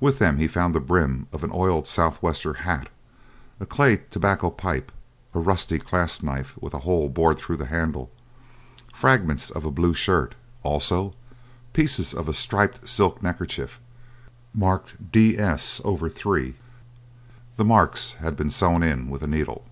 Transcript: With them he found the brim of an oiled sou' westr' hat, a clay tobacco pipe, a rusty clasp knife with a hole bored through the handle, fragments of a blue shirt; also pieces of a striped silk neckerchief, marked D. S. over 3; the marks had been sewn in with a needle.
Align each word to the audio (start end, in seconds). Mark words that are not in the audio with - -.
With 0.00 0.18
them 0.18 0.38
he 0.38 0.48
found 0.48 0.74
the 0.74 0.80
brim 0.80 1.26
of 1.34 1.44
an 1.44 1.50
oiled 1.52 1.86
sou' 1.86 2.12
westr' 2.22 2.60
hat, 2.64 2.88
a 3.60 3.66
clay 3.66 3.98
tobacco 4.10 4.48
pipe, 4.48 4.90
a 5.34 5.38
rusty 5.38 5.78
clasp 5.78 6.22
knife 6.22 6.56
with 6.62 6.72
a 6.72 6.78
hole 6.78 7.10
bored 7.10 7.36
through 7.36 7.58
the 7.58 7.66
handle, 7.66 8.10
fragments 8.94 9.50
of 9.50 9.66
a 9.66 9.70
blue 9.70 9.92
shirt; 9.92 10.34
also 10.62 11.12
pieces 11.74 12.14
of 12.14 12.26
a 12.26 12.32
striped 12.32 12.88
silk 12.88 13.22
neckerchief, 13.22 13.80
marked 14.54 15.12
D. 15.12 15.36
S. 15.38 15.78
over 15.84 16.08
3; 16.08 16.54
the 17.56 17.64
marks 17.66 18.12
had 18.12 18.36
been 18.36 18.48
sewn 18.50 18.82
in 18.82 19.10
with 19.10 19.22
a 19.22 19.26
needle. 19.26 19.66